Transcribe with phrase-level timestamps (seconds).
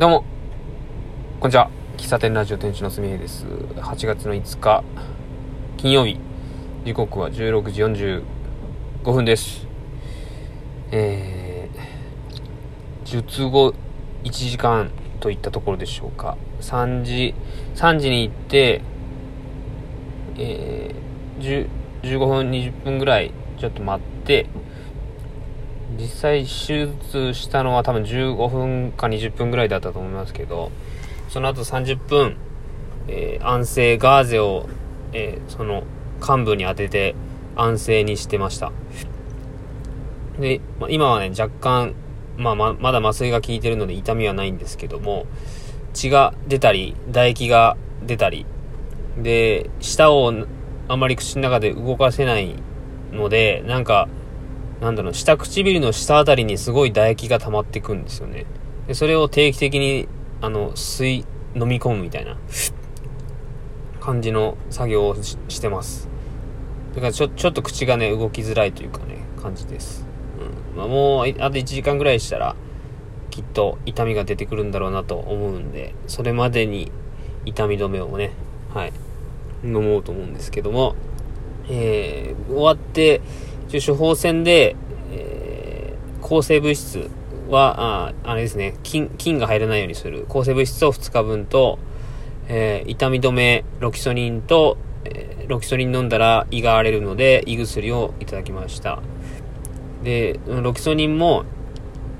[0.00, 0.24] どうも、
[1.40, 1.70] こんにちは。
[1.98, 3.44] 喫茶店ラジオ店主のすみへです。
[3.44, 4.82] 8月の5日、
[5.76, 6.18] 金曜日、
[6.86, 7.84] 時刻は16時
[9.02, 9.66] 45分です。
[10.90, 12.40] えー、
[13.04, 13.74] 術後
[14.24, 14.90] 1時間
[15.20, 16.38] といったところでしょうか。
[16.62, 17.34] 3時、
[17.74, 18.80] 3時に行って、
[20.38, 21.68] えー、
[22.00, 24.46] 15分、20分ぐらいちょっと待って、
[25.98, 30.70] 実際手術したのは多分15分か20分ぐらいだったと思いますけど、
[31.28, 32.36] その後30分、
[33.08, 34.68] えー安静ガーゼを、
[35.12, 35.84] えーその
[36.20, 37.14] 患部に当てて
[37.56, 38.72] 安静にしてました。
[40.38, 41.94] で、まあ、今はね、若干、
[42.36, 45.26] まあ、ま、まだ麻酔が効いてるので痛みはないんですけども、
[45.92, 47.76] 血が出たり、唾液が
[48.06, 48.46] 出たり、
[49.18, 50.32] で、舌を
[50.88, 52.54] あまり口の中で動かせない
[53.12, 54.08] ので、なんか、
[54.80, 58.46] なんだろう、下唇の下あたりにすごい唾液が溜まってくんですよね。
[58.86, 60.08] で、それを定期的に、
[60.40, 62.36] あの、吸い、飲み込むみたいな
[64.00, 66.08] 感じの作業をしてます。
[66.94, 70.06] だからちょ、ちょっと口がね、動きづらいというかね、感じです。
[70.72, 70.78] うん。
[70.78, 72.56] まあ、もう、あと1時間ぐらいしたら、
[73.30, 76.90] きっと痛みが出てくるんだろうなと思うんで、それまでに
[77.44, 78.32] 痛み止めをね、
[78.74, 78.92] はい、
[79.62, 80.94] 飲もうと思うんですけども、
[81.68, 83.20] えー、終わって、
[83.78, 84.74] 一応処方箋で、
[85.12, 87.10] えー抗生物質
[87.48, 91.78] は、ああれですね、菌、菌が入らないようにする抗生物質を2日分と、
[92.48, 99.00] えー痛み止め、ロキソニンと、えーロキソニン飲んだら胃が荒れるので、胃薬をいただきました。
[100.04, 101.44] で、ロキソニンも、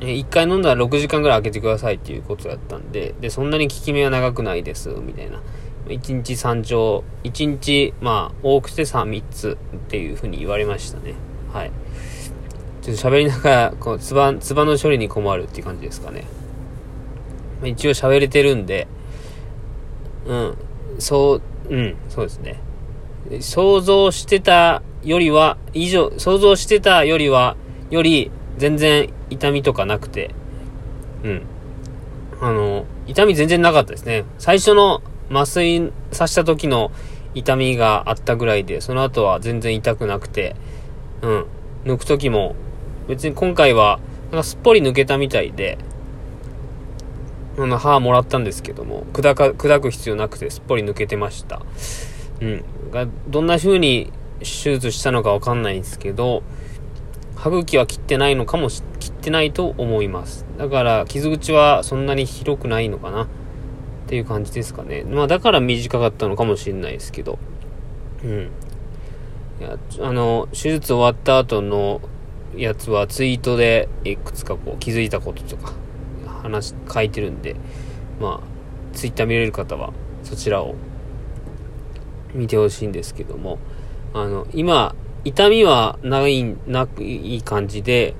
[0.00, 5.40] え1回飲んだら6時間ぐらい空けてくださいっていうことだったんで、で、そんなに効き目は長くないです、みたいな。
[5.88, 11.14] 1日3錠、1日、まあ、多くて3、3つっていうふうに言われましたね。
[11.56, 11.72] はい。
[12.82, 16.24] ちょっと喋りながら、こう、つば、つばの処理に困るっていう感じですかね。
[17.62, 18.86] ま一応喋れてるんで、
[20.26, 20.58] うん、
[20.98, 21.40] そ
[21.70, 22.60] う、うん、そうですね。
[23.40, 27.56] 想像してたよりは、以上、想像してたよりは、
[27.88, 30.34] より、全然痛みとかなくて、
[31.24, 31.42] うん。
[32.40, 34.24] あの、痛み全然なかったですね。
[34.38, 36.92] 最初の麻酔さした時の
[37.34, 40.54] 痛みがあったぐらいで、その後は全然痛くなくて、
[41.22, 41.46] うん。
[41.84, 42.54] 抜く時も、
[43.08, 44.00] 別に今回は、
[44.30, 45.78] なんかすっぽり抜けたみたいで、
[47.58, 51.62] あの、歯もらったんですけども、砕か、砕く必要なくてすっぽり抜けてました。
[52.40, 52.64] うん。
[52.90, 56.42] が、どんな風に手術したのかわかんないんですけど、
[57.36, 60.44] 歯茎は切ってないのかもし、切ってないと思います。
[60.58, 63.26] だから、傷口はそんなに広くないのかなっ
[64.06, 65.04] ていう感じですかね。
[65.04, 67.38] まあ、だから短かったのかもしれないですけど。
[68.24, 68.50] うん。
[69.62, 72.00] や、あの、手術終わった後の
[72.56, 75.72] やつはツイートでいくつかこう気づいたこととか
[76.42, 77.56] 話書いてるんで、
[78.20, 80.74] まあ、ツイッター見れる方はそちらを
[82.34, 83.58] 見てほしいんですけども、
[84.14, 88.14] あの、今、痛みはない、なく、いい感じで、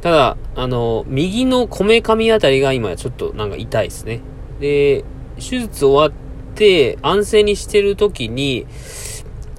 [0.00, 4.20] ただ、あの、右のこめかみあたりが今ちょっとなんか痛いですね。
[4.60, 5.04] で、
[5.36, 8.66] 手術終わって安静にしてる時に、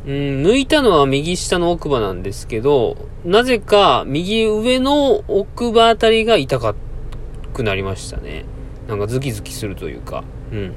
[0.05, 0.11] うん、
[0.43, 6.59] 抜いたのは右下の奥歯なんですけど、なぜか右上の奥歯あたりが痛
[7.53, 8.45] くなりましたね。
[8.87, 10.73] なんかズキズキするというか、うん。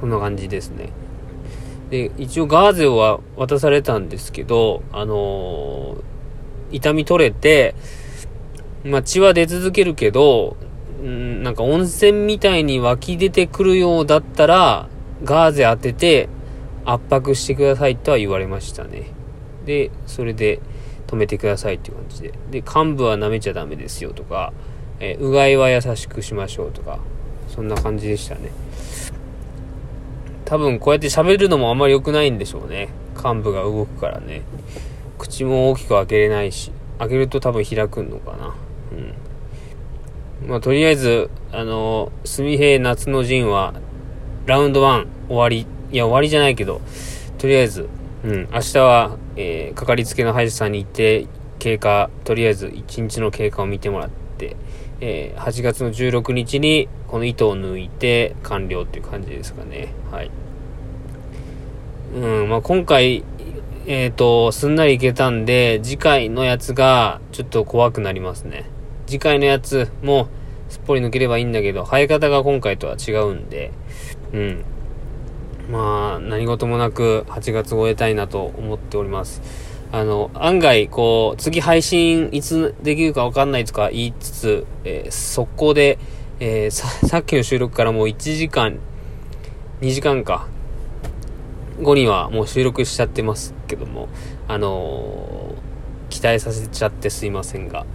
[0.00, 0.90] こんな感じですね。
[1.90, 6.12] で、一応ガーゼは渡されたんですけど、あのー
[6.72, 7.74] 痛み取れて、
[8.84, 10.56] まあ血は出続けるけど、
[11.02, 14.88] うん、なんか温泉みたいに湧き出てくるようだったら、
[15.22, 16.28] ガーゼ当てて
[16.84, 19.10] 圧迫してくださいとは言われましたね。
[19.64, 20.60] で、それで
[21.06, 22.32] 止めてくださいっていう感じで。
[22.50, 24.52] で、幹部は舐めちゃダメですよとか、
[25.00, 26.98] えーうがいは優しくしましょうとか、
[27.48, 28.50] そんな感じでしたね。
[30.44, 32.88] 多分こうやって喋るのもあんまり良くないんでしょうね。
[33.16, 34.42] 幹部が動くからね。
[35.18, 38.54] 口も大きく開けれないし、開けると多分開くのかな。
[40.42, 40.48] うん。
[40.48, 43.74] まあ、とりあえず、あの、すみへ夏の陣は、
[44.46, 45.66] ラウンド1終わり。
[45.92, 46.80] いや、終わりじゃないけど、
[47.38, 47.88] とりあえず、
[48.24, 51.26] うん、明日は、えー、かかりつけの歯医者さんに行って、
[51.58, 54.56] 経過、とりあえず1日の経過を見てもらって、
[55.00, 59.92] えー8月の16日にこの糸を抜いて完了っていう感じですかね。
[60.10, 60.30] はい。
[62.14, 63.22] うん、まあ、今回、
[63.86, 68.64] えっ、と、すんなりいけたんで、次回のやつがちょっと怖くなりますね。
[69.06, 70.28] 次回のやつも
[70.68, 73.72] すっぽり抜ければいいんだけど、生え方が今回とは違うんで、
[74.32, 74.64] うん。
[75.70, 79.42] まあ、何事もなく8月を終えたいなと思っております。
[79.92, 85.98] あの、案外、こう、次配信いつできるかわかんないとか言いつつ、えー速攻で、
[86.40, 88.78] えー、さ、 っきの収録からもう1時間、
[89.80, 90.46] 2時間か、
[91.80, 94.08] 後にはもう収録しちゃってますけども、
[94.48, 97.86] あのー、期待させちゃってすいませんが、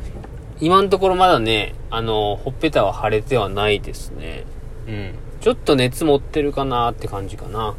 [0.59, 4.45] 今のところまだね、あの、ほっぺたは腫れてはないですね。
[4.87, 5.13] うん。
[5.47, 7.73] ちょっと熱持ってるかなって感じかな。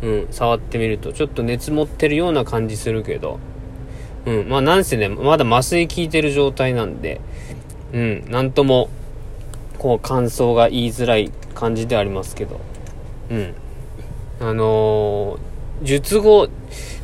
[0.00, 3.38] うん、触ってみると、ちょっと熱持ってるような感じするけど、
[4.24, 7.20] うん、まあなんせね、まだ麻酔効いてる状態なんで、
[7.92, 8.88] うん、なんとも、
[9.76, 12.62] こう感想が言いづらい感じではありますけど、
[13.28, 13.54] うん。
[14.40, 16.48] あのー、術後、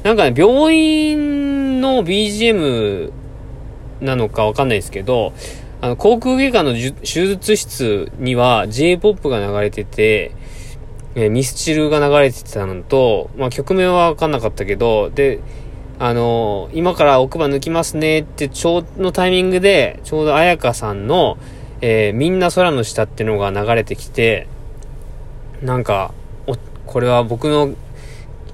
[0.04, 3.12] なんかね、病院の BGM
[4.00, 5.34] なのかわかんないですけど、
[5.82, 10.30] あの、航空外科の手術室には J-POP が流れてて、
[11.16, 15.40] えー、ミスチルが流れてたのと、まあ、曲名はわかんなかったけど、で、
[15.98, 21.36] あのー、今から奥歯抜きますねってちょうどのタイミングで、ちょうど彩香さんの、
[21.80, 24.46] えー、みんな空の下ってのが流れてきて、
[25.62, 26.14] なんか、
[26.46, 26.54] お、
[26.86, 27.74] これは僕の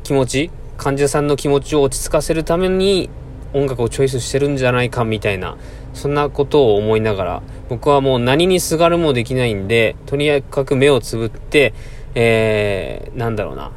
[0.03, 3.11] 気持ち、患者さんの気持ちを落ち着かせるために
[3.53, 5.59] 音楽をチョイスしてるんじゃないかみたいな、
[5.95, 11.75] そんなことを思いながら、僕はもう何にすがるもできないんで、とにかく目をつぶって、
[12.15, 13.73] えー、なんだろうな。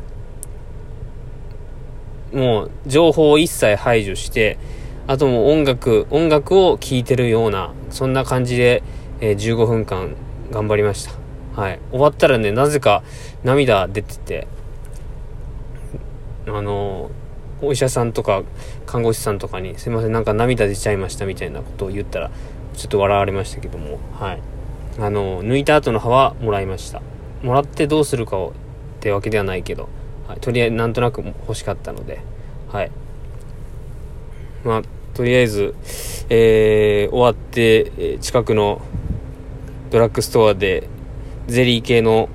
[2.34, 4.58] もう、情報を一切排除して、
[5.08, 8.84] あともう音楽、音楽を聴いてるような、そんな感じで、
[9.20, 10.16] えー、15分間
[10.52, 11.22] 頑張りました。
[11.60, 11.80] はい。
[11.92, 13.04] 終わったらね、なぜか
[13.44, 14.48] 涙出てて、
[16.48, 17.10] あのー、
[17.62, 18.44] お医者さんとか
[18.86, 22.32] 看護師さんとかに、すいません、なんか涙出ちゃいましたみたいなことを言ったら、
[22.74, 24.42] ちょっと笑われましたけども、はい。
[25.00, 27.02] あの、抜いた後の歯はもらいました。
[27.44, 28.54] もらってどうするかを
[28.98, 29.90] ってわけではないけど、
[30.28, 32.20] はい、とりあえずなんとなく欲しかったので、
[32.72, 32.92] はい。
[34.64, 34.82] まあ、
[35.14, 35.76] とりあえず、
[36.30, 38.82] えー、終わって、え近くの
[39.90, 40.88] ドラッグストアで
[41.48, 42.30] ゼリー系の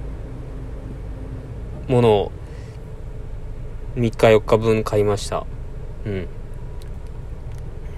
[1.89, 2.33] ものを
[3.97, 5.47] 3日4日分買いました。
[6.05, 6.29] うん。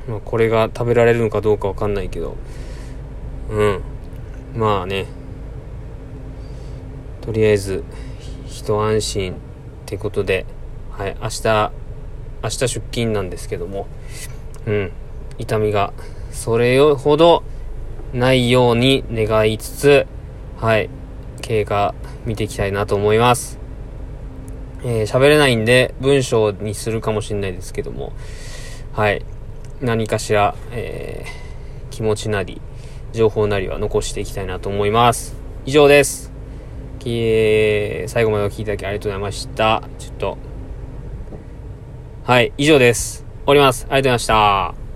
[0.08, 2.36] まあ、これが食べられるのかどうかわかんないけど、
[3.50, 3.80] うん。
[4.54, 5.06] まあね、
[7.20, 7.84] とりあえず、
[8.46, 9.36] 一安心っ
[9.86, 10.46] てことで、
[10.92, 11.72] はい、明日、
[12.42, 13.86] 明日出勤なんですけども、
[14.66, 14.92] うん、
[15.38, 15.92] 痛みが、
[16.30, 17.42] それほど
[18.14, 20.06] ないように願いつつ、
[20.58, 20.88] はい、
[21.42, 23.57] 経過見ていきたいなと思います。
[24.84, 28.12] えー、喋れないんで文章にするかもしれないですけども、
[28.92, 29.24] はい、
[29.80, 32.60] 何かしら、えー、気持ちなり、
[33.12, 35.36] 情報なりは残していきたいなと思います。
[35.66, 36.32] 以上です。
[37.04, 39.82] えー、最後までお聴きいただきありがとうございました。
[39.98, 40.38] ちょっと、
[42.24, 43.24] はい、以上です。
[43.44, 43.86] 終わります。
[43.88, 44.87] ありがとうございました。